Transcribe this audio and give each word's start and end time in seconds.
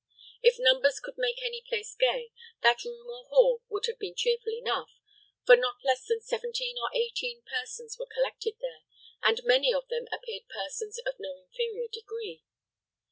If 0.41 0.55
numbers 0.57 0.99
could 0.99 1.13
make 1.19 1.43
any 1.43 1.61
place 1.61 1.93
gay, 1.93 2.31
that 2.63 2.83
room 2.83 3.07
or 3.07 3.25
hall 3.29 3.61
would 3.69 3.85
have 3.85 3.99
been 3.99 4.15
cheerful 4.15 4.51
enough; 4.51 4.99
for 5.45 5.55
not 5.55 5.75
less 5.83 6.07
than 6.07 6.21
seventeen 6.21 6.75
or 6.81 6.89
eighteen 6.91 7.43
persons 7.43 7.99
were 7.99 8.07
collected 8.11 8.55
there, 8.61 8.81
and 9.21 9.39
many 9.43 9.71
of 9.71 9.87
them 9.89 10.07
appeared 10.11 10.47
persons 10.49 10.97
of 11.05 11.19
no 11.19 11.37
inferior 11.37 11.87
degree. 11.87 12.41